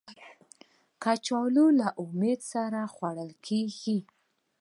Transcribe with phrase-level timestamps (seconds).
[1.03, 3.99] کچالو له امید سره خوړل کېږي